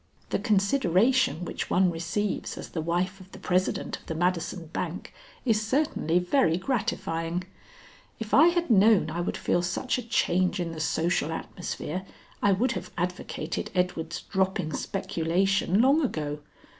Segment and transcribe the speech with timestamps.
[0.31, 5.13] The consideration which one receives as the wife of the president of the Madison bank
[5.45, 7.43] is certainly very gratifying.
[8.19, 12.03] If I had known I would feel such a change in the social atmosphere,
[12.41, 16.39] I would have advocated Edward's dropping speculation long ago.